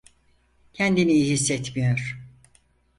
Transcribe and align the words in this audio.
Kendini 0.73 1.11
iyi 1.13 1.25
hissetmiyor. 1.31 2.17